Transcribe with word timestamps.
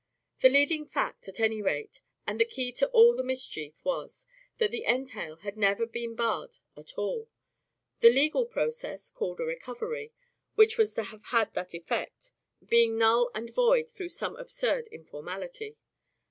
The 0.41 0.49
leading 0.49 0.87
fact, 0.87 1.27
at 1.27 1.39
any 1.39 1.61
rate, 1.61 2.01
and 2.25 2.39
the 2.39 2.45
key 2.45 2.71
to 2.71 2.87
all 2.89 3.15
the 3.15 3.23
mischief, 3.23 3.75
was, 3.83 4.25
that 4.57 4.71
the 4.71 4.83
entail 4.85 5.35
had 5.35 5.55
never 5.57 5.85
been 5.85 6.15
barred 6.15 6.57
at 6.75 6.97
all: 6.97 7.29
the 7.99 8.09
legal 8.09 8.47
process 8.47 9.11
(called 9.11 9.39
a 9.39 9.43
"recovery") 9.45 10.11
which 10.55 10.75
was 10.75 10.95
to 10.95 11.03
have 11.03 11.25
had 11.25 11.53
that 11.53 11.75
effect, 11.75 12.31
being 12.65 12.97
null 12.97 13.29
and 13.35 13.53
void 13.53 13.87
through 13.87 14.09
some 14.09 14.35
absurd 14.37 14.87
informality. 14.87 15.77